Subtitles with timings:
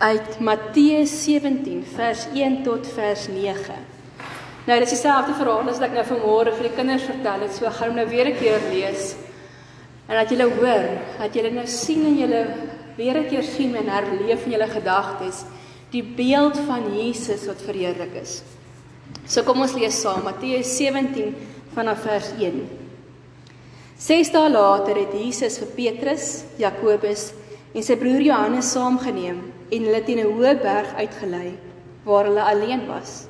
[0.00, 3.74] uit Matteus 17 vers 1 tot vers 9.
[4.64, 7.52] Nou dis dieselfde verhaal as wat ek nou vanmôre vir die kinders vertel het.
[7.52, 9.14] So ek gaan hom nou weer 'n keer lees.
[10.08, 10.86] En dat julle hoor,
[11.18, 12.46] dat julle nou sien en julle
[12.96, 15.44] weer 'n keer sien en herleef in julle gedagtes
[15.90, 18.42] die beeld van Jesus wat verheerlik is.
[19.26, 21.34] So kom ons lees saam Matteus 17
[21.74, 22.68] vanaf vers 1.
[23.98, 27.32] Ses dae later het Jesus vir Petrus, Jakobus
[27.74, 31.58] en sy broer Johannes saamgeneem en hulle teen 'n hoë berg uitgelei
[32.04, 33.26] waar hulle alleen was.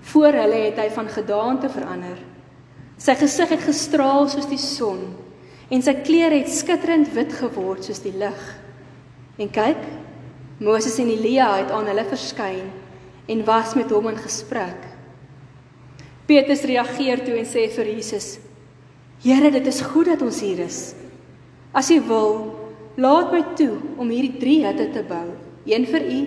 [0.00, 2.18] Voor hulle het hy van gedaante verander.
[2.96, 5.14] Sy gesig het gestraal soos die son
[5.68, 8.42] en sy klere het skitterend wit geword soos die lig.
[9.38, 9.82] En kyk,
[10.58, 12.70] Moses en Elia het aan hulle verskyn
[13.28, 14.86] en was met hom in gesprek.
[16.26, 18.38] Petrus reageer toe en sê vir Jesus:
[19.22, 20.94] "Here, dit is goed dat ons hier is.
[21.72, 22.65] As U wil,
[22.96, 25.26] Laat my toe om hierdie drie hutte te bou,
[25.68, 26.20] een vir u,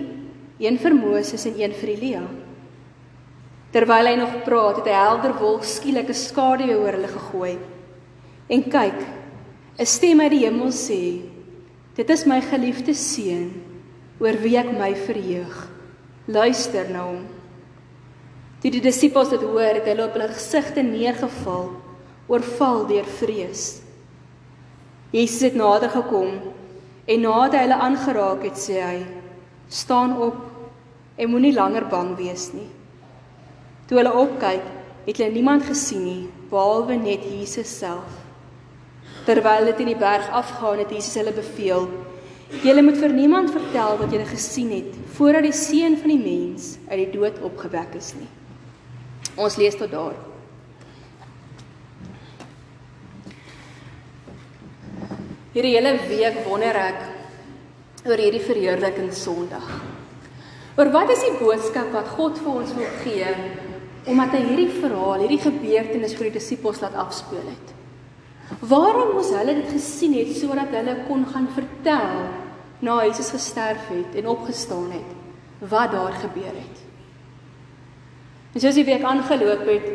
[0.62, 2.22] een vir Moses en een vir Elia.
[3.74, 7.58] Terwyl hy nog praat, het 'n helder wolk skielik 'n skaduwee oor hulle gegooi.
[8.48, 9.00] En kyk,
[9.78, 11.22] 'n stem uit die hemel sê:
[11.96, 13.50] "Dit is my geliefde seun,
[14.20, 15.68] oor wie ek my verheug.
[16.26, 17.26] Luister na hom."
[18.60, 21.70] Toe die disippels dit hoor, het hulle op hulle gesigte neergeval,
[22.28, 23.82] oorval deur vrees.
[25.10, 26.59] Jesus het nader gekom
[27.06, 28.98] En nadat hy hulle aangeraak het, sê hy:
[29.68, 30.36] "Staan op
[31.16, 32.68] en moenie langer bang wees nie."
[33.88, 34.62] Toe hulle opkyk,
[35.06, 38.18] het hulle niemand gesien nie behalwe net Jesus self.
[39.26, 41.88] Terwyl hulle teen die berg afgaan het, Jesus hulle beveel:
[42.62, 46.78] "Julle moet vir niemand vertel wat julle gesien het voordat die seun van die mens
[46.88, 48.28] uit die dood opgewek is nie."
[49.36, 50.29] Ons lees tot daar.
[55.50, 57.00] Hierdie hele week wonder ek
[58.06, 59.64] oor hierdie verheerliking Sondag.
[60.78, 63.32] Oor wat is die boodskap wat God vir ons wil gee
[64.08, 67.72] omdat hy hierdie verhaal, hierdie gebeurtenis vir die disippels laat afspeel het.
[68.70, 72.14] Waarom moes hulle dit gesien het sodat hulle kon gaan vertel
[72.86, 76.78] na Jesus gesterf het en opgestaan het wat daar gebeur het.
[78.54, 79.90] En soos die week aangeloop het,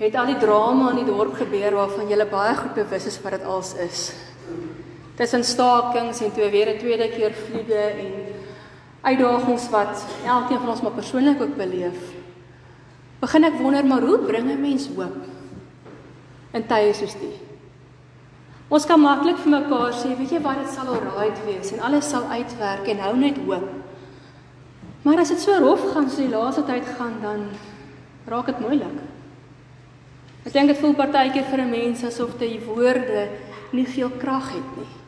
[0.00, 3.36] het al die drama in die dorp gebeur waarvan jy baie goed bewus is wat
[3.36, 4.02] dit als is
[5.18, 8.12] tussen stakings en toe weer 'n tweede keer vliege en
[9.02, 11.98] uitdagings wat elkeen van ons maar persoonlik ook beleef.
[13.18, 15.16] Begin ek wonder maar hoe bring 'n mens hoop
[16.52, 17.34] in tye soos die?
[18.68, 22.08] Ons kan maklik vir mekaar sê, weet jy wat, dit sal alraait wees en alles
[22.08, 23.68] sal uitwerk en hou net hoop.
[25.02, 27.48] Maar as dit so rof gaan so die laaste tyd gaan dan
[28.26, 28.98] raak dit moeilik.
[30.44, 33.28] Ek dink dit voel partykeer vir 'n mens asof die woorde
[33.72, 35.07] nie veel krag het nie.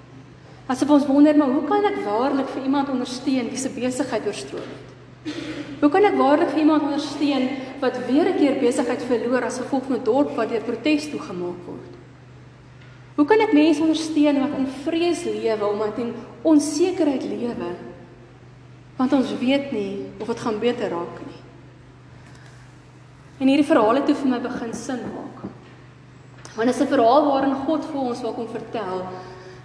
[0.70, 4.69] Asof ons wonder maar hoe kan ek waarlik vir iemand ondersteun wie se besigheid oorstroom
[4.70, 4.91] het?
[5.81, 7.48] Hoe kan ek waarlik vir iemand ondersteun
[7.82, 11.60] wat weer 'n keer besigheid verloor as gevolg van 'n dorp wat deur protes toegemaak
[11.66, 11.92] word?
[13.16, 17.70] Hoe kan ek mense ondersteun wat in vrees lewe omdat in onsekerheid lewe?
[18.97, 21.41] Want ons weet nie of dit gaan beter raak nie.
[23.41, 25.50] En hierdie verhaal het toe vir my begin sin maak.
[26.54, 29.09] Want dit is 'n verhaal waarin God vir ons wil kom vertel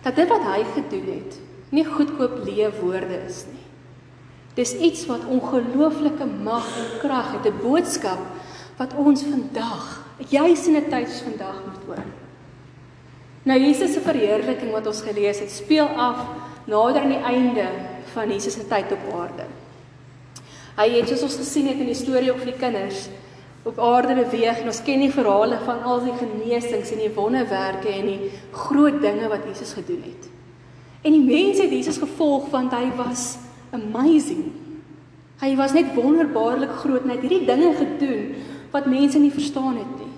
[0.05, 1.37] dat dit wat hy gedoen het
[1.73, 3.63] nie goedkoop leë woorde is nie.
[4.55, 8.21] Dis iets wat ongelooflike mag en krag het, 'n boodskap
[8.77, 12.05] wat ons vandag, juis in 'n tyd soos vandag moet hoor.
[13.43, 16.25] Nou Jesus se verheerliking wat ons gelees het, speel af
[16.65, 17.67] nader aan die einde
[18.13, 19.45] van Jesus se tyd op aarde.
[20.75, 23.09] Hy het soos ons gesien het in die storie op die kinders
[23.65, 27.89] op aarde beweeg en ons ken die verhale van al die genesings en die wonderwerke
[27.89, 30.27] en die groot dinge wat Jesus gedoen het.
[31.01, 33.35] En die mense het Jesus gevolg want hy was
[33.73, 34.51] amazing.
[35.41, 38.35] Hy was net wonderbaarlik groot en hy het hierdie dinge gedoen
[38.73, 40.11] wat mense nie verstaan het nie.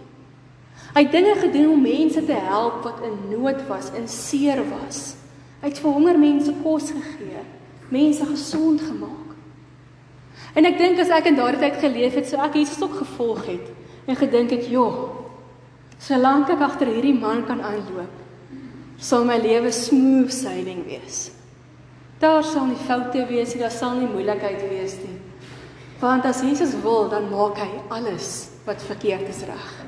[0.98, 5.16] Hy het dinge gedoen om mense te help wat in nood was, in seer was.
[5.62, 7.44] Hy het vir honger mense kos gegee,
[7.94, 9.27] mense gesond gemaak.
[10.58, 13.44] En ek dink as ek in daardie tyd geleef het, sou ek Jesus ook gevolg
[13.46, 13.68] het
[14.10, 15.14] en gedink het, "Joh,
[16.00, 18.16] solank ek agter hierdie man kan aanloop,
[18.98, 21.32] sal my lewe smooth sailing wees.
[22.20, 25.20] Daar sal nie foute wees nie, daar sal nie moeilikheid wees nie.
[26.00, 29.86] Want as Jesus wil, dan maak hy alles wat verkeerd is reg."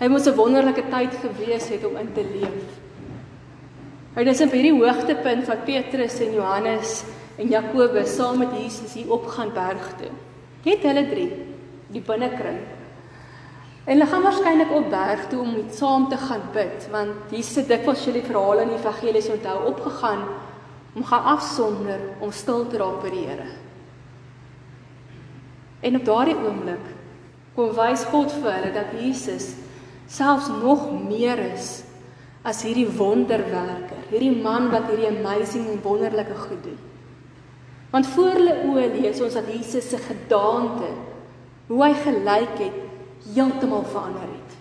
[0.00, 2.64] Hy moes 'n wonderlike tyd gewees het om in te leef.
[4.14, 7.04] Hy dis op hierdie hoogtepunt wat Petrus en Johannes
[7.36, 10.10] en Jakobus saam met Jesus hier opgaan berg toe.
[10.66, 11.28] Net hulle drie,
[11.92, 12.58] die binnekring.
[13.86, 17.68] En hulle gaan waarskynlik op berg toe om saam te gaan bid, want Jesus het
[17.70, 20.24] dikwels julle verhale in die evangelies onthou opgegaan
[20.96, 23.50] om gaan afsonder om stil te raak by die Here.
[25.86, 26.88] En op daardie oomblik
[27.54, 29.52] kom wys God vir hulle dat Jesus
[30.10, 31.84] selfs nog meer is
[32.46, 36.82] as hierdie wonderwerker, hierdie man wat hierdie amazing en wonderlike goed doen.
[37.96, 40.88] Want voor hulle oë lees ons dat Jesus se gedaante,
[41.70, 42.80] hoe hy gelyk het,
[43.32, 44.56] heeltemal verander het.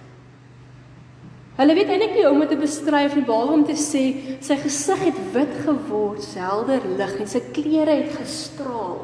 [1.57, 4.03] Hulle weet eintlik nie hoe om dit te beskryf nie, behalwe om te sê
[4.43, 9.01] sy gesig het wit geword, helder lig en sy klere het gestraal.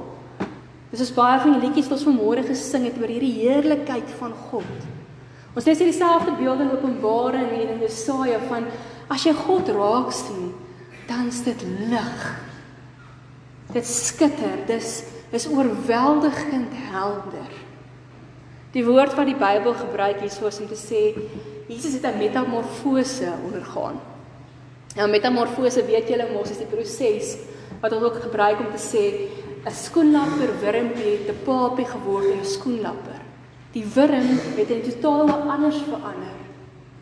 [0.94, 4.32] Dis is baie van die liedjies wat ons vanmôre gesing het oor hierdie heerlikheid van
[4.48, 4.86] God.
[5.52, 8.72] Ons lees hier dieselfde beelde in Openbaring en in Jesaja van
[9.12, 10.54] as jy God raak sien,
[11.12, 12.24] dan is dit lig.
[13.72, 17.52] Dit skitter, dis is oorweldigend helder.
[18.72, 21.04] Die woord wat die Bybel gebruik hier soos om te sê
[21.72, 24.00] Jesus het 'n metamorfose ondergaan.
[24.96, 27.38] Nou metamorfose weet julle mos is die proses
[27.82, 29.04] wat ons ook gebruik om te sê
[29.66, 33.22] 'n skoenlapper wurmpie het 'n papie geword en 'n skoenlapper.
[33.72, 36.36] Die wurm het in totaal anders verander.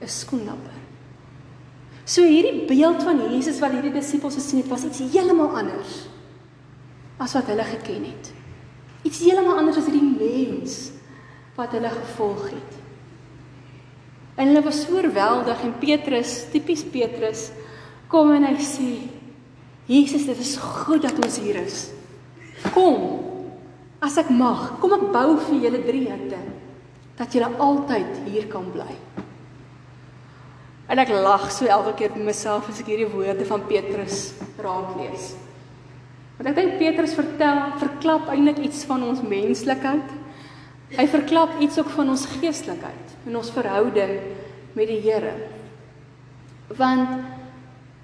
[0.01, 0.77] 'n Skoenlapper.
[2.06, 6.07] So hierdie beeld van Jesus wat hierdie disippels gesien het, was iets heeltemal anders
[7.19, 8.31] as wat hulle geken het.
[9.07, 10.77] Iets heeltemal anders as hierdie mens
[11.57, 12.75] wat hulle gevolg het.
[14.39, 17.50] En hulle was so oorweldig en Petrus, tipies Petrus,
[18.07, 18.92] kom en hy sê:
[19.86, 21.89] "Jesus, dit is goed dat ons hier is.
[22.74, 23.30] Kom,
[24.00, 26.39] As ek mag, kom ek bou vir julle drie hitte
[27.19, 28.94] dat julle altyd hier kan bly.
[30.88, 34.30] En ek lag so elke keer by myself as ek hierdie woorde van Petrus
[34.63, 35.33] raak lees.
[36.39, 40.15] Want ek dink Petrus vertel, verklap eintlik iets van ons menslikheid.
[40.95, 44.15] Hy verklap iets ook van ons geestelikheid en ons verhouding
[44.74, 45.36] met die Here.
[46.80, 47.19] Want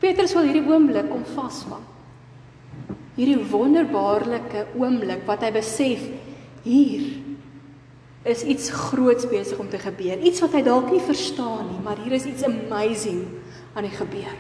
[0.04, 1.86] Petrus wil hierdie oomblik kom vasvang
[3.16, 6.04] hierdie wonderbaarlike oomblik wat hy besef
[6.66, 7.06] hier
[8.26, 10.18] is iets groots besig om te gebeur.
[10.26, 13.22] Iets wat hy dalk nie verstaan nie, maar hier is iets amazing
[13.78, 14.34] aan die gebeur.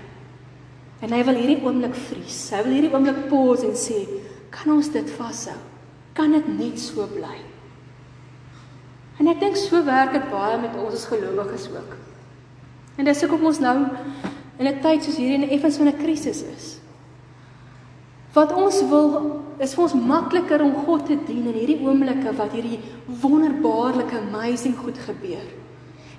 [1.05, 2.37] En hy wil hierdie oomblik vries.
[2.49, 4.07] Hy wil hierdie oomblik pause en sê,
[4.49, 5.59] "Kan ons dit vashou?
[6.13, 7.37] Kan dit net so bly?"
[9.19, 11.95] En ek dink so werk dit baie met ons as gelowiges ook.
[12.97, 13.77] En dis hoekom ons nou
[14.59, 16.79] in 'n tyd soos hierdie in effens van 'n krisis is.
[18.33, 22.51] Wat ons wil is vir ons makliker om God te dien in hierdie oomblikke wat
[22.51, 22.79] hierdie
[23.21, 25.47] wonderbaarlike amazing goed gebeur.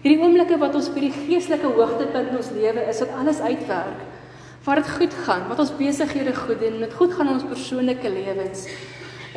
[0.03, 4.01] Hierdie oomblikke wat ons by die geestelike hoogtepunt in ons lewe is, wat alles uitwerk,
[4.67, 8.11] waar dit goed gaan, wat ons besighede goed doen, dit goed gaan in ons persoonlike
[8.11, 8.67] lewens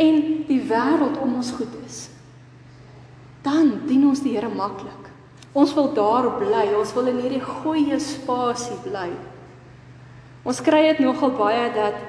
[0.01, 2.07] en die wêreld om ons goed is.
[3.45, 5.09] Dan dien ons die Here maklik.
[5.53, 9.09] Ons wil daar bly, ons wil in hierdie goeie spasie bly.
[10.47, 11.99] Ons kry dit nogal baie dat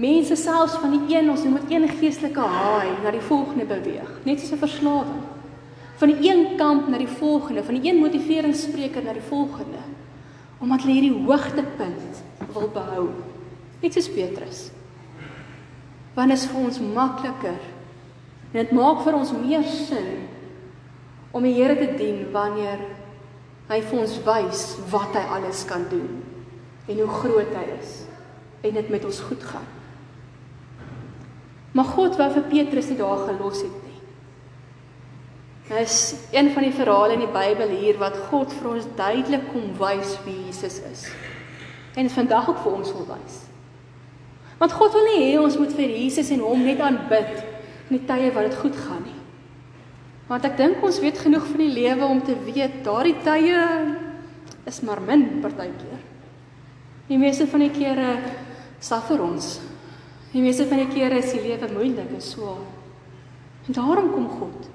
[0.00, 4.10] mense selfs van die een ons noem dit een geestelike haai na die volgende beweeg,
[4.24, 5.22] net soos 'n verslawing.
[6.00, 9.82] Van die een kamp na die volgende, van die een motiveringsspreker na die volgende,
[10.60, 12.22] omdat hulle hierdie hoogtepunt
[12.54, 13.08] wil behou.
[13.82, 14.64] Net soos Petrus.
[16.14, 17.60] Want dit is vir ons makliker
[18.52, 20.26] dit maak vir ons meer sin
[21.32, 22.82] om die Here te dien wanneer
[23.70, 26.20] hy vir ons wys wat hy alles kan doen
[26.90, 28.02] en hoe groot hy is
[28.62, 29.64] en dit met ons goed gaan.
[31.72, 33.98] Maar God wou vir Petrus nie daar gelos het nie.
[35.70, 35.98] Dit is
[36.34, 40.18] een van die verhale in die Bybel hier wat God vir ons duidelik kom wys
[40.26, 41.06] wie Jesus is.
[41.96, 43.40] En vandag ook vir ons wil wys.
[44.58, 47.34] Want God wil nie hê ons moet vir Jesus en hom net aanbid
[47.90, 49.18] in die tye wat dit goed gaan nie.
[50.28, 53.66] Want ek dink ons weet genoeg van die lewe om te weet daardie tye
[54.70, 56.00] is maar min partykeer.
[57.10, 58.14] Die meeste van die kere
[58.80, 59.58] suffer ons
[60.32, 62.62] Die meeste van die kere is die lewe moeilik en swaar.
[63.68, 64.68] En daarom kom God.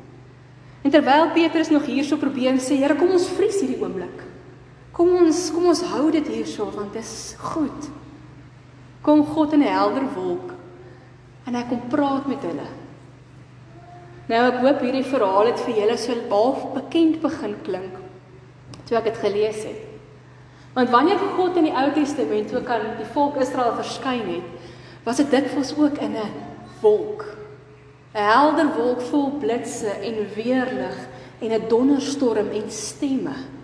[0.85, 4.21] En terwyl Petrus nog hierso probeer en sê, Here, kom ons vries hierdie oomblik.
[4.97, 7.89] Kom ons, kom ons hou dit hierso want dit is goed.
[9.05, 10.53] Kom God in 'n helder wolk
[11.45, 12.65] en hy kom praat met hulle.
[14.27, 17.93] Nou ek hoop hierdie verhaal het vir julle so half bekend begin klink
[18.87, 19.83] toe ek dit gelees het.
[20.73, 24.47] Want wanneer God in die Ou Testament ook aan die volk Israel verskyn het,
[25.03, 26.31] was dit dikwels ook in 'n
[26.81, 27.25] wolk.
[28.15, 30.97] 'n Helder wolk vol blitse en weerlig
[31.39, 33.56] en 'n donderstorm en stemme.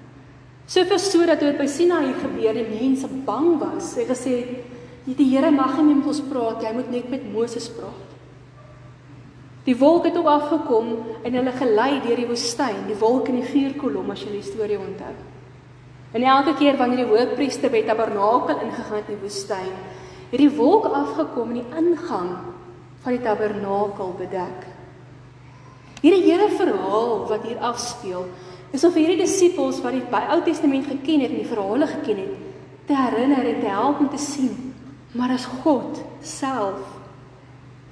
[0.65, 3.95] So dat dit by Sinaï gebeur en mense bang was.
[3.99, 4.35] Hy gesê
[5.03, 8.11] die Here mag nie met ons praat, hy moet net met Moses praat.
[9.63, 10.89] Die wolk het ook afgekom
[11.23, 14.79] en hulle gelei deur die woestyn, die wolk en die vuurkolom as jy die storie
[14.79, 15.13] onthou.
[16.13, 19.71] En elke keer wanneer die hoofpriester by Tabernakel ingegaan het in die woestyn,
[20.33, 22.33] het die wolk afgekom en die ingang
[23.03, 24.67] van die tabernakel bedek.
[26.03, 28.27] Hierdie hele verhaal wat hier afspeel,
[28.73, 32.35] is of hierdie disippels wat die Ou Testament geken het en die verhale geken het,
[32.89, 34.73] te herinner en te help om te sien,
[35.13, 36.81] maar as God self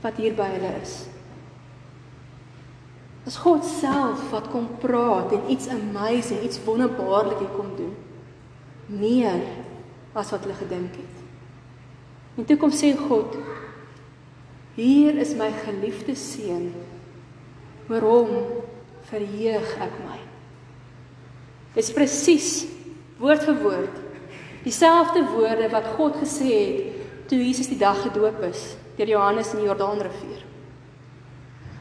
[0.02, 0.96] wat hier by hulle is.
[3.30, 7.94] As God self wat kom praat en iets amazing, iets wonderbaarlik kom doen.
[8.90, 9.44] Meer
[10.18, 11.22] as wat hulle gedink het.
[12.42, 13.38] En toe kom sê God:
[14.74, 16.72] Hier is my geliefde seun.
[17.92, 18.36] Oor hom
[19.12, 20.18] verheug ek my.
[21.76, 22.66] Dis presies
[23.22, 24.00] woord vir woord
[24.64, 29.64] dieselfde woorde wat God gesê het toe Jesus die dag gedoop is deur Johannes in
[29.64, 30.42] die Jordaanrivier.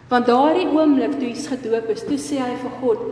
[0.09, 3.03] Want daardie oomblik toe Jesus gedoop is, toe sê hy vir God: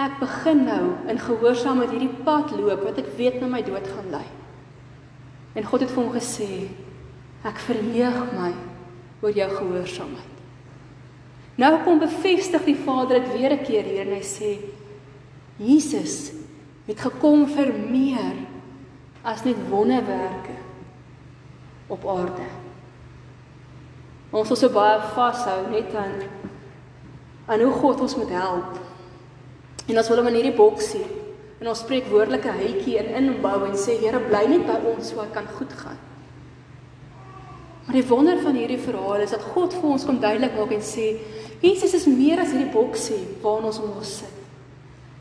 [0.00, 4.10] Ek begin nou in gehoorsaamheid hierdie pad loop wat ek weet na my dood gaan
[4.12, 4.24] lei.
[5.54, 6.48] En God het vir hom gesê:
[7.46, 8.50] Ek verheug my
[9.22, 10.32] oor jou gehoorsaamheid.
[11.60, 14.50] Nou kom bevestig die Vader dit weer 'n keer hier en hy sê:
[15.60, 16.32] Jesus
[16.88, 18.42] het gekom vir meer
[19.24, 20.56] as net wonderwerke
[21.88, 22.48] op aarde.
[24.34, 26.16] Ons moet so baie vashou net aan
[27.44, 28.78] aan hoe God ons moet help.
[29.84, 31.04] En as hulle in hierdie boksie
[31.60, 35.24] en ons spreek woordelike hytjie in inbou en sê Here bly net by ons so
[35.32, 36.00] kan goed gaan.
[37.84, 40.84] Maar die wonder van hierdie verhaal is dat God vir ons kom duidelik maak en
[40.84, 41.10] sê
[41.60, 44.43] Jesus is meer as hierdie boksie waarin ons moet sit.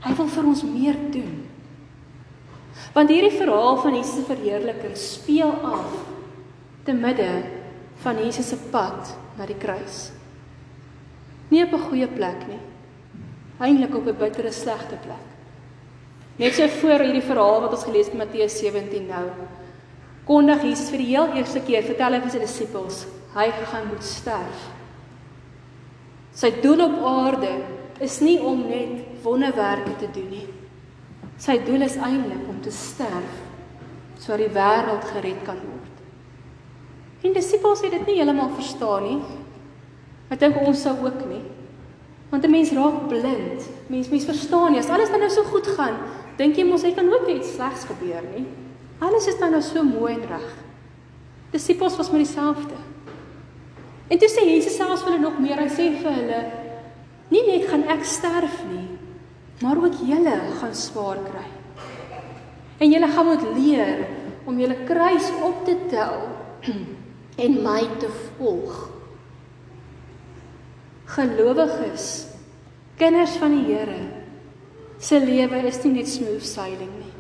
[0.03, 1.35] Hy wil vir ons meer doen.
[2.93, 5.93] Want hierdie verhaal van Jesus se verheerliking speel af
[6.83, 7.29] te midde
[8.03, 10.11] van Jesus se pad na die kruis.
[11.49, 12.59] Nie op 'n goeie plek nie.
[13.59, 15.25] Eintlik op 'n bittere slegte plek.
[16.35, 19.27] Net so voor hierdie verhaal wat ons gelees het in Matteus 17 nou.
[20.25, 23.05] Kondig Jesus vir die heel eerste keer vertel hy vir sy disippels,
[23.35, 24.69] hy gaan moet sterf.
[26.33, 27.51] Sy doel op aarde
[27.99, 30.47] is nie om net wonderwerke te doen nie.
[31.41, 33.41] Sy doel is eintlik om te sterf
[34.23, 35.95] sodat die wêreld gered kan word.
[37.27, 39.17] En disippels het dit nie heeltemal verstaan nie.
[40.31, 41.41] Ek dink ons sou ook nie.
[42.31, 43.67] Want 'n mens raak blind.
[43.87, 45.97] Mens mens verstaan nie as alles dan nou so goed gaan,
[46.37, 48.45] dink jy mos hy kan nooit iets slegs gebeur nie.
[48.99, 50.55] Alles is dan nou so mooi en reg.
[51.51, 52.75] Disippels was met dieselfde.
[54.07, 56.51] En toe sê Jesus selfs vir hulle nog meer, hy sê vir hulle:
[57.29, 58.92] "Nie net gaan ek sterf nie,
[59.63, 61.47] maar ook julle gaan swaar kry.
[62.83, 64.07] En julle gaan moet leer
[64.43, 66.17] om julle kruis op te tel
[67.45, 68.89] en my te volg.
[71.15, 72.09] Gelowiges,
[72.99, 74.01] kinders van die Here,
[74.99, 77.11] se lewe is nie net smooth sailing nie.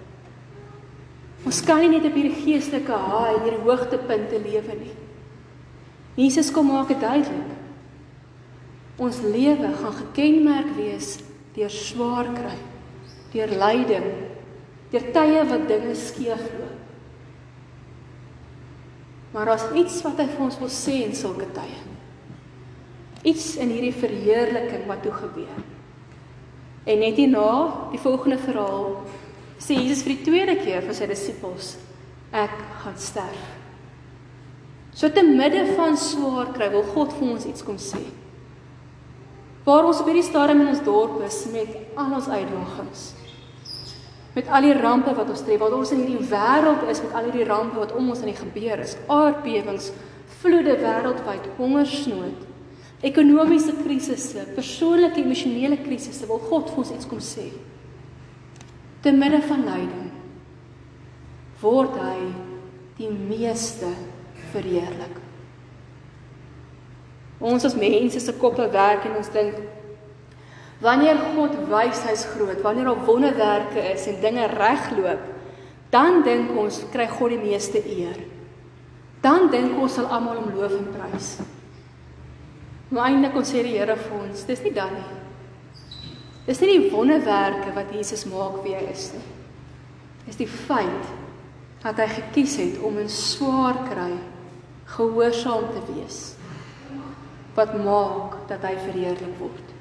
[1.47, 4.95] Ons kan nie net op hierdie geestelike haai, hierdie hoogtepunte lewe nie.
[6.15, 7.59] Jesus kom maak dit duidelik.
[9.01, 11.17] Ons lewe gaan gekenmerk wees
[11.53, 12.55] deur swaar kry,
[13.33, 14.07] deur lyding,
[14.93, 16.79] deur tye wat dinge skeefloop.
[19.33, 21.79] Maar as iets wat hy vir ons wil sê in sulke tye.
[23.25, 25.63] Iets in hierdie verheerliking wat toe gebeur.
[26.85, 27.49] En net hierna,
[27.93, 28.99] die volgende verhaal,
[29.57, 31.77] sê Jesus vir die tweede keer vir sy disippels,
[32.35, 33.45] ek gaan sterf.
[34.93, 38.03] So te midde van swaar kry, wil God vir ons iets kom sê.
[39.63, 43.11] Waar ons op hierdie stadium in ons dorp is met al ons uitdagings
[44.33, 47.27] met al die rampe wat ons tref, wat ons in hierdie wêreld is met al
[47.27, 49.91] hierdie rampe wat om ons in die gebeur is, aardbewings,
[50.41, 52.47] vloede wêreldwyd, hongersnood,
[53.05, 57.51] ekonomiese krisisse, persoonlike emosionele krisisse, wil God vir ons iets kom sê.
[59.03, 60.09] Te midde van lyding
[61.61, 62.17] word hy
[62.97, 63.91] die meeste
[64.51, 65.22] verheerlik.
[67.43, 69.59] Ons as mense se koppe werk en ons dink
[70.83, 75.21] Wanneer God wys hy's groot, wanneer daar wonderwerke is en dinge regloop,
[75.93, 78.17] dan dink ons kry God die meeste eer.
[79.23, 81.29] Dan dink ons sal almal hom loof en prys.
[82.91, 85.21] Maar eintlik ons sê die Here vir ons, dis nie dan nie.
[86.49, 89.23] Dis nie die wonderwerke wat Jesus maak wie hy is nie.
[90.27, 91.13] Dis die feit
[91.83, 94.11] dat hy gekies het om in swaar kry
[94.97, 96.33] gehoorsaam te wees
[97.53, 99.73] wat maak dat hy verheerlik word.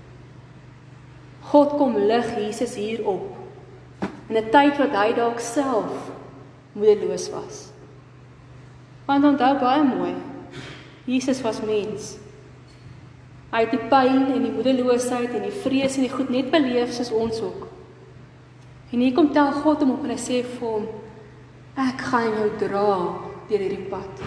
[1.52, 3.38] God kom lig Jesus hier op
[4.29, 6.11] in 'n tyd wat hy dalk self
[6.73, 7.73] moedeloos was.
[9.07, 10.14] Want onthou baie mooi,
[11.05, 12.17] Jesus was mens.
[13.52, 16.93] Hy het die pyn en die moedeloosheid en die vrees en die goed net beleef
[16.93, 17.67] soos ons ook.
[18.93, 20.87] En hier kom tel God hom op en hy sê vir hom:
[21.76, 24.25] Ek gaan jou dra deur hierdie pad.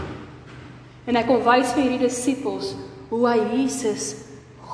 [1.06, 2.75] En hy kom wys vir hierdie disippels
[3.09, 4.13] hoe hy Jesus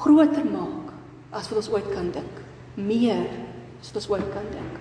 [0.01, 0.91] groter maak
[1.31, 2.39] as wat ons ooit kan dink.
[2.75, 3.27] Meer
[3.81, 4.77] as wat ons ooit kan dink.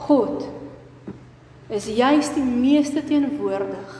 [0.00, 0.46] God
[1.70, 3.98] is juis die meeste teenwoordig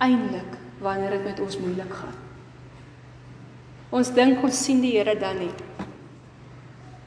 [0.00, 2.16] eintlik wanneer dit met ons moeilik gaan.
[3.96, 5.52] Ons dink ons sien die Here dan nie.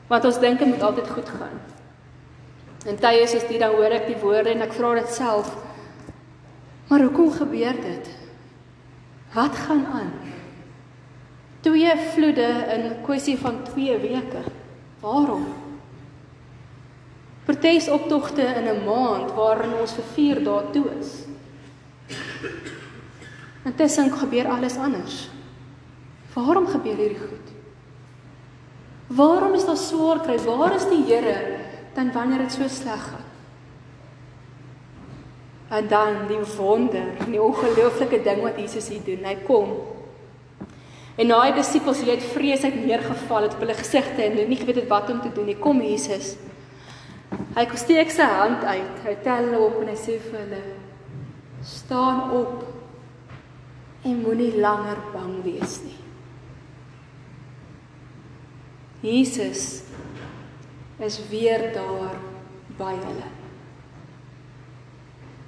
[0.09, 1.57] Want ons dink dit moet altyd goed gaan.
[2.89, 5.51] En tye soos dit dan hoor ek die woorde en ek vra dit self.
[6.89, 8.07] Maar hoekom gebeur dit?
[9.33, 10.11] Wat gaan aan?
[11.59, 14.41] Twee vloede in kwessie van 2 weke.
[14.99, 15.45] Waarom?
[17.45, 21.25] Protesoptogte in 'n maand waarin ons vir 4 dae toe is.
[23.65, 25.29] Intussen gebeur alles anders.
[26.33, 27.47] Waarom gebeur hierdie goed?
[29.07, 30.37] Waarom is daar swaar kry?
[30.45, 31.57] Waar is die Here
[31.93, 33.18] dan wanneer dit so sleg gaan?
[35.69, 39.25] En dan die wonder, die ongelooflike ding wat Jesus hier doen.
[39.25, 39.75] Hy kom.
[41.19, 44.59] En na die disippels het vrees uit neergeval het op hulle gesigte en hulle nie
[44.61, 45.57] geweet wat om te doen nie.
[45.59, 46.37] Kom Jesus.
[47.57, 49.01] Hy steek sy hand uit.
[49.05, 50.61] Hy tel hulle op en hy sê vir hulle:
[51.61, 52.63] "Staan op
[54.07, 55.97] en moenie langer bang wees nie."
[59.01, 59.83] Jesus
[60.99, 62.15] is weer daar
[62.77, 63.38] by hulle.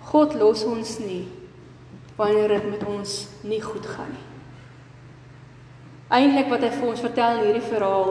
[0.10, 1.26] God los ons nie
[2.18, 3.16] wanneer dit met ons
[3.48, 4.28] nie goed gaan nie.
[6.12, 8.10] Eindelik wat hy vir ons vertel in hierdie verhaal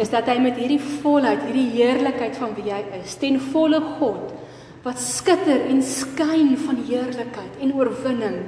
[0.00, 4.36] is dat hy met hierdie volheid, hierdie heerlikheid van wie hy is, ten volle God
[4.84, 8.38] wat skitter en skyn van heerlikheid en oorwinning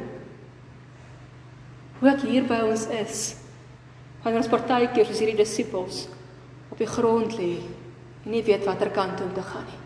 [2.03, 3.21] ook hier by ons is.
[4.23, 6.07] Wanneer ons partykeer soos hierdie disippels
[6.73, 7.53] op die grond lê
[8.23, 9.82] en nie weet watter kant om te gaan nie.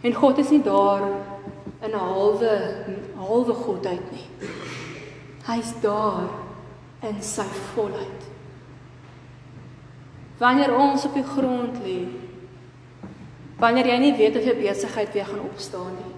[0.00, 1.02] En God is nie daar
[1.82, 2.84] in 'n halwe
[3.16, 4.26] halwe godheid nie.
[5.46, 6.28] Hy's daar
[7.00, 8.22] in sy volheid.
[10.38, 12.06] Wanneer ons op die grond lê,
[13.58, 16.14] wanneer jy nie weet of jou besigheid weer gaan opstaan nie.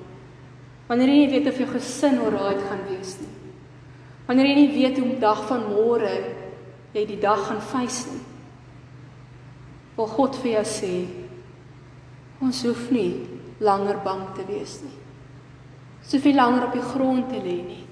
[0.87, 3.35] Wanneer jy nie weet of jou gesin oral gaan wees nie.
[4.27, 6.13] Wanneer jy nie weet hoe dag van môre
[6.93, 8.25] jy die dag gaan face nie.
[9.97, 10.95] Wil God vir jou sê
[12.41, 14.97] ons hoef nie langer bang te wees nie.
[16.07, 17.85] Soveel langer op die grond te lê nie.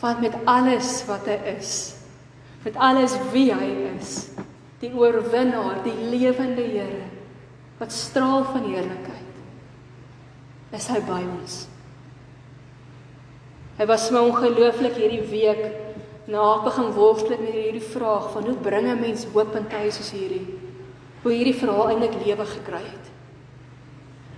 [0.00, 1.74] Want met alles wat hy is,
[2.64, 4.30] met alles wie hy is,
[4.80, 7.06] die oorwinnaar, die lewende Here
[7.80, 9.36] wat straal van heerlikheid,
[10.76, 11.54] is hy by ons.
[13.78, 15.62] Hy was my ongelooflik hierdie week
[16.28, 20.12] na begin worstel met hierdie vraag van hoe bring 'n mens hoop in tye soos
[20.12, 20.44] hierdie?
[21.22, 22.99] Hoe hierdie verhaal eintlik lewe gekry het.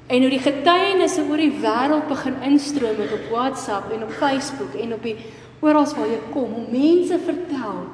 [0.07, 4.75] En hoe die getuienisse oor die wêreld begin instroom met op WhatsApp en op Facebook
[4.75, 5.17] en op die
[5.61, 7.85] oral waar jy kom om mense vertel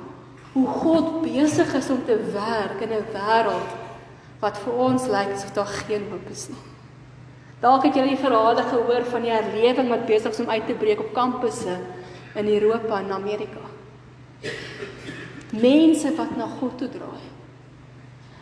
[0.52, 3.70] hoe God besig is om te werk in 'n wêreld
[4.40, 6.64] wat vir ons lyk asof daar geen hoop is nie.
[7.60, 10.74] Dalk het jy die verhale gehoor van die herlewing wat besig is om uit te
[10.78, 11.78] breek op kampusse
[12.34, 13.64] in Europa en Amerika.
[15.50, 17.37] Mense wat na God toe draai.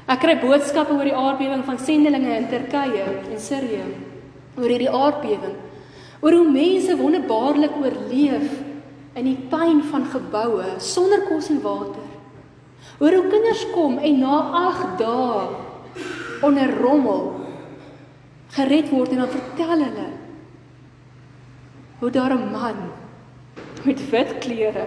[0.06, 3.86] Ek kry boodskappe oor die aardbewing van sendelinge in Turkye en Sirië
[4.56, 5.56] oor hierdie aardbewing.
[6.22, 8.52] Oor hoe mense wonderbaarlik oorleef
[9.18, 12.06] in die pyn van geboue sonder kos en water.
[13.02, 15.46] Oor hoe kinders kom en na 8 dae
[16.46, 17.24] onder rommel
[18.56, 20.08] gered word en dan vertel hulle
[22.00, 22.78] hoe daar 'n man
[23.84, 24.86] met wit klere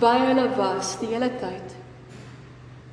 [0.00, 1.77] by hulle was die hele tyd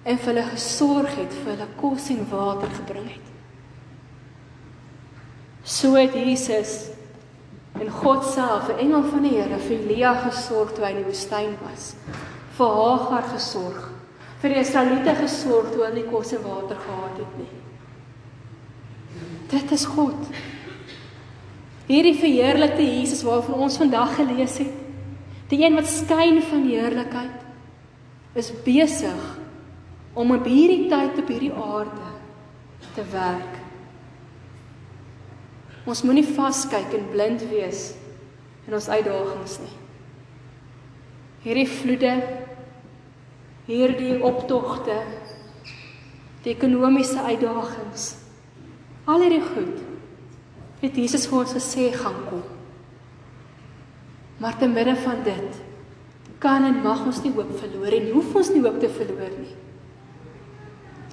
[0.06, 3.32] en vir hulle gesorg het, vir hulle kos en water gebring het.
[5.66, 6.92] So het Jesus
[7.82, 11.10] en God self, 'n engel van die Here vir Elia gesorg toe hy in die
[11.12, 11.96] woestyn was.
[12.58, 13.92] Vir Hagar gesorg,
[14.42, 17.54] vir die Israeliete gesorg toe hulle nie kos en water gehad het nie.
[19.50, 20.22] Dit is God.
[21.88, 24.86] Hierdie verheerlikte Jesus waarvan ons vandag gelees het,
[25.50, 27.44] Die een wat skyn van heerlikheid
[28.34, 29.26] is besig
[30.16, 32.10] om op hierdie tyd op hierdie aarde
[32.96, 33.60] te werk.
[35.86, 37.92] Ons moenie vaskyk en blind wees
[38.66, 39.76] in ons uitdagings nie.
[41.46, 42.14] Hierdie vloede,
[43.68, 44.96] hierdie optogte,
[46.46, 48.16] die ekonomiese uitdagings,
[49.06, 49.84] al hierdie goed
[50.82, 52.44] het Jesus vir ons gesê gaan kom.
[54.42, 55.62] Maar te midde van dit
[56.44, 59.54] kan en mag ons nie hoop verloor en hoef ons nie hoop te verloor nie.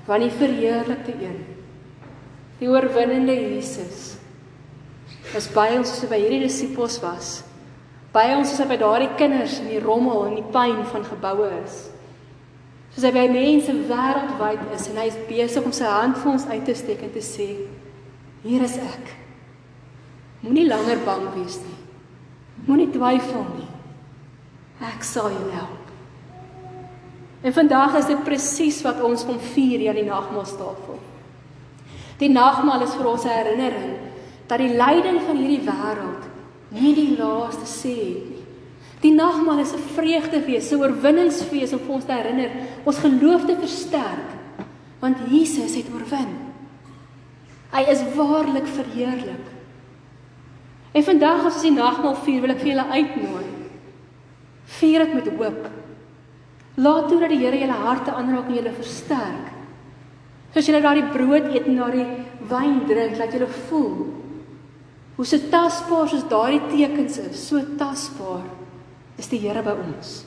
[0.06, 1.38] Want die verheerlikte een,
[2.58, 4.16] die oorwinnende Jesus
[5.32, 7.30] was by ons soos by hierdie disippels was.
[8.12, 11.78] By ons soos by daardie kinders in die rommel en die pyn van geboue is.
[12.92, 16.48] Soos hy by mense wêreldwyd is en hy is besig om sy hand vir ons
[16.50, 17.48] uit te steek en te sê:
[18.44, 19.14] "Hier is ek."
[20.42, 21.78] Moenie langer bang wees nie.
[22.66, 23.68] Moenie twyfel nie.
[24.82, 25.82] Ek sal jou help.
[27.42, 31.00] En vandag is dit presies wat ons kom vier hier aan die nagmaaltafel.
[32.22, 33.96] Die nagmaal is vir ons 'n herinnering
[34.46, 36.22] dat die lyding van hierdie wêreld
[36.68, 38.44] nie die laaste sê het nie.
[39.00, 42.50] Die nagmaal is 'n vreugdefees, 'n oorwinningsfees om vir ons te herinner,
[42.85, 44.31] ons geloof te versterk,
[45.00, 46.38] want Jesus het oorwin.
[47.72, 49.46] Hy is waarlik verheerlik.
[50.92, 53.44] En vandag as ons die nagmaal vier, wil ek vir julle uitnooi.
[54.64, 55.82] Vier dit met hoop.
[56.80, 59.52] Laat toe dat die Here julle harte aanraak en julle versterk.
[60.52, 62.06] Soos julle daardie brood eet en daardie
[62.48, 63.94] wyn drink, laat julle voel
[65.16, 68.46] hoe se tasbaar soos daardie tekens is, so tasbaar
[69.20, 70.22] is die Here by ons.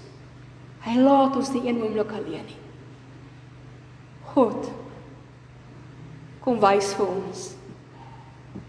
[0.86, 2.62] Hy laat ons nie een oomblik alleen nie.
[4.36, 4.70] God
[6.46, 7.46] kom wys vir ons.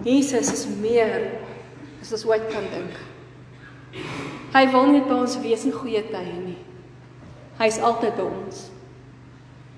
[0.06, 1.26] Jesus is meer
[2.00, 2.96] as ons ooit kan dink.
[4.54, 6.58] Hy wil nie by ons wees in goeie tye nie.
[7.58, 8.66] Hy's altyd by ons.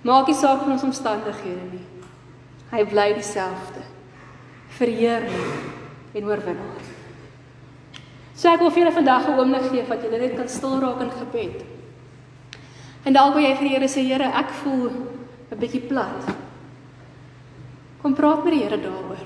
[0.03, 1.85] Maak nie saak van ons omstandighede nie.
[2.71, 3.83] Hy bly dieselfde.
[4.79, 6.87] Verheerlik en oorwinnaar.
[8.39, 11.01] So ek wil vir julle vandag 'n oomblik gee wat julle net kan stil raak
[11.01, 11.65] in gebed.
[13.05, 14.91] En dalk wil jy vir die Here sê, Here, ek voel
[15.51, 16.35] 'n bietjie plat.
[18.03, 19.23] Kom praat met die Here daaroor.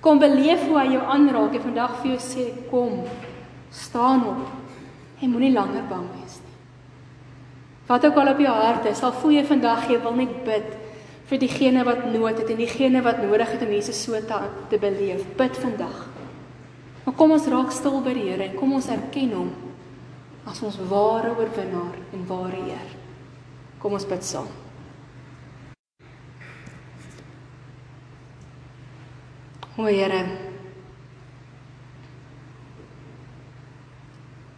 [0.00, 3.04] Kom beleef hoe hy jou aanraak en vandag vir jou sê, kom,
[3.70, 4.50] staan op.
[5.20, 6.23] Jy moenie langer bang wees.
[7.86, 10.72] Wat ook al op jou hart is, sal voel jy vandag jy wil net bid
[11.28, 14.80] vir diegene wat nood het en diegene wat nodig het om Jesus so te, te
[14.80, 15.24] beleef.
[15.36, 16.06] Bid vandag.
[17.04, 19.52] Maar kom ons raak stil by die Here en kom ons erken hom
[20.48, 22.90] as ons ware oorwinnaar en ware Heer.
[23.80, 24.48] Kom ons bid saam.
[29.76, 30.24] O Here.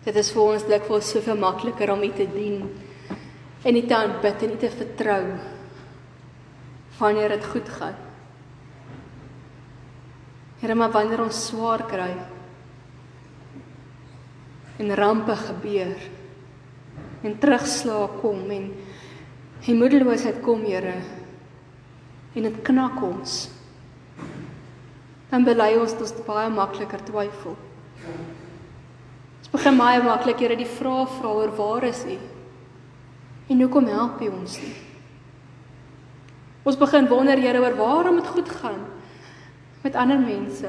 [0.06, 2.60] Dit is vir ons dikwels soveel makliker om U te dien
[3.66, 5.22] en nie te aanbid en nie te vertrou
[7.00, 7.96] wanneer dit goed gaan.
[10.60, 12.12] Here, maar wanneer ons swaar kry
[14.76, 15.96] en rampe gebeur
[17.26, 18.70] en terugslag kom en
[19.66, 20.94] en moedeloosheid kom, Here,
[22.36, 23.32] en dit knak ons.
[25.32, 27.56] Dan bely ons dit baie makliker twyfel.
[29.40, 32.18] Ons begin baie maklik Here die vrae vra oor waar is U?
[33.46, 34.74] En hoekom help U ons nie?
[36.66, 38.82] Ons begin wonder Here oor waarom dit goed gaan
[39.84, 40.66] met ander mense.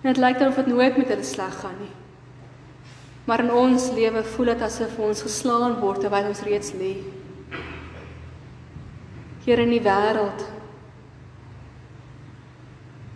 [0.00, 1.92] En dit lyk dan of dit nooit met hulle sleg gaan nie.
[3.28, 6.94] Maar in ons lewe voel dit asof ons geslaan word terwyl ons reeds lê.
[9.44, 10.46] Here in die wêreld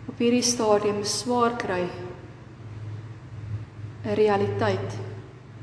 [0.09, 1.87] op hierdie stadium swaar kry
[4.03, 4.99] 'n realiteit,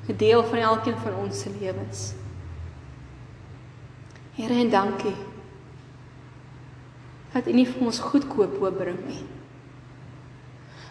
[0.09, 2.20] 'n deel van elkeen van ons se lewens.
[4.37, 5.17] Here en dankie
[7.31, 9.23] dat U nie vir ons goedkoop hoop bring nie.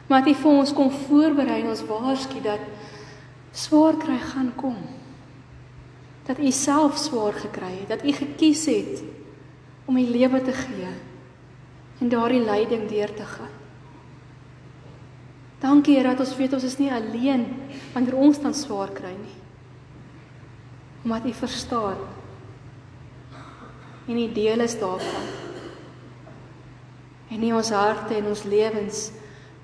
[0.08, 2.64] Maar dat U vir ons kom voorberei en ons waarsku dat
[3.52, 4.78] swaar kry gaan kom.
[6.30, 9.04] Dat U self swaar gekry het, dat U gekies het
[9.90, 10.94] om U lewe te gee
[12.00, 13.56] en daardie lyding deur te gaan.
[15.60, 17.44] Dankie Here dat ons weet ons is nie alleen
[17.94, 19.36] wanneer ons dan swaar kry nie.
[21.04, 22.00] Omdat U verstaan
[24.10, 25.28] en die deel is daarvan.
[27.30, 29.04] En nie ons harte en ons lewens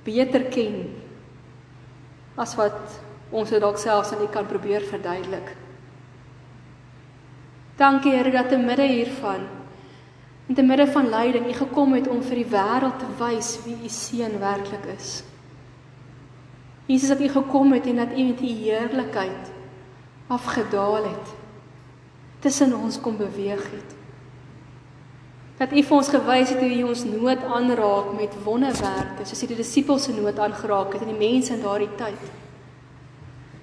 [0.05, 0.84] beter ken
[2.38, 2.99] as wat
[3.34, 5.55] ons dit dalk selfs aan U kan probeer verduidelik.
[7.79, 9.47] Dankie Here dat te midde hiervan
[10.45, 13.79] in te midde van lyding U gekom het om vir die wêreld te wys wie
[13.81, 15.23] U seun werklik is.
[16.86, 19.51] Jesus dat U gekom het en dat U met U heerlikheid
[20.29, 21.36] afgedaal het
[22.45, 23.94] tussen ons kom beweeg het
[25.60, 29.48] dat U vir ons gewys het hoe U ons nood aanraak met wonderwerke, soos U
[29.48, 32.32] die disippels se nood aangeraak het en die mense in daardie tyd.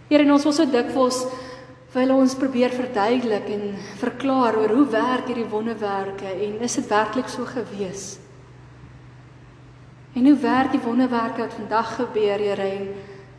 [0.08, 1.24] Here, en ons wil so dikwels
[1.92, 3.64] wil ons probeer verduidelik en
[4.00, 8.14] verklaar oor hoe werk hierdie wonderwerke en is dit werklik so gewees?
[10.16, 12.70] En hoe werk die wonderwerke wat vandag gebeur, Here?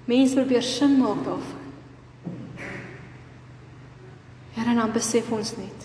[0.05, 1.65] Mense probeer sin maak daarvan.
[4.53, 5.82] Here, dan besef ons net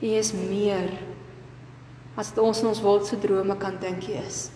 [0.00, 0.94] U is meer
[2.16, 4.48] as wat ons in ons wildse drome kan dink U is.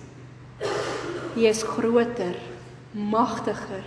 [1.35, 2.37] U is groter,
[2.95, 3.85] magtiger,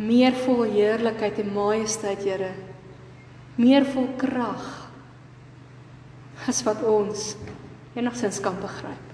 [0.00, 2.52] meer vol heerlikheid en majesteit, Here.
[3.60, 4.66] Meer vol krag
[6.48, 7.34] as wat ons
[7.98, 9.10] enigsins kan begryp.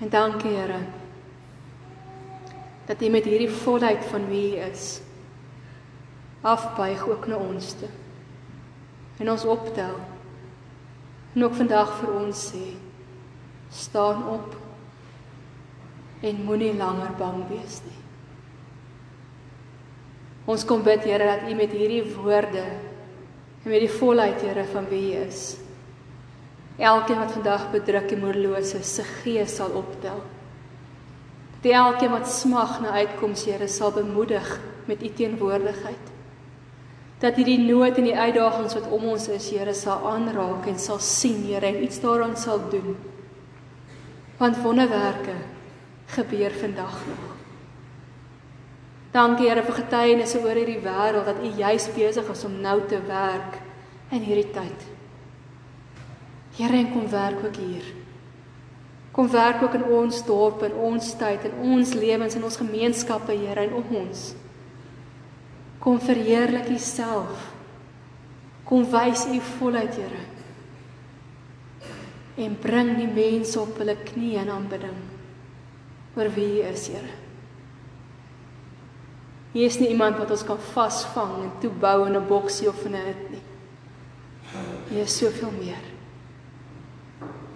[0.00, 0.80] En dankie, Here,
[2.88, 4.88] dat U met hierdie volheid van wie U is
[6.46, 7.90] afbuig ook na ons toe.
[9.18, 9.96] En ons optel.
[11.34, 12.64] En ook vandag vir ons sê:
[13.72, 14.56] staan op
[16.20, 18.00] en moenie langer bang wees nie.
[20.46, 22.64] Ons kom bid Here dat U met hierdie woorde
[23.64, 25.56] en met die volheid Here van wie U is
[26.76, 30.20] elkeen wat vandag bedruk en moedeloos is se gees sal optel.
[31.62, 36.12] Dat elkeen wat smag na uitkoms Here sal bemoedig met U teenwoordigheid.
[37.18, 40.78] Dat U die nood en die uitdagings wat om ons is Here sal aanraak en
[40.78, 42.96] sal sien Here en iets daaraan sal doen.
[44.36, 45.36] Want wonderwerke
[46.06, 47.24] gebeur vandag nog.
[49.16, 53.00] Dankie Here vir getuienisse oor hierdie wêreld dat U juis besig is om nou te
[53.08, 53.62] werk
[54.12, 54.90] in hierdie tyd.
[56.56, 57.84] Here, kom werk ook hier.
[59.12, 63.32] Kom werk ook in ons dorp en ons tyd en ons lewens en ons gemeenskappe,
[63.32, 64.34] Here, en om ons.
[65.86, 67.42] Kom verheerlik U self.
[68.66, 70.24] Kom wys U volheid, Here.
[72.42, 74.96] En bring die mense op hulle knieë in aanbidding
[76.16, 77.12] oor wie U is, Here.
[79.54, 82.96] Jy is nie iemand wat ons kan vasvang en toebou in 'n boksie of in
[82.96, 83.44] 'n hut nie.
[84.90, 85.84] Jy is soveel meer.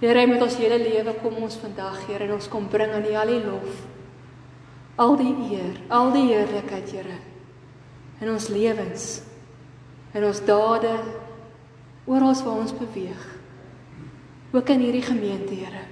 [0.01, 3.15] Here, met ons hele lewe kom ons vandag, Here, en ons kom bring aan U
[3.15, 3.87] al die lof.
[4.97, 7.30] Al die eer, al die heerlikheid, Here.
[8.21, 9.21] In ons lewens,
[10.13, 10.93] in ons dade,
[12.05, 13.23] oral waar ons beweeg.
[14.53, 15.87] Ook in hierdie gemeente, Here.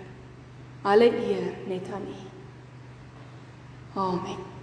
[0.82, 2.20] Alle eer net aan U.
[3.98, 4.57] Amen.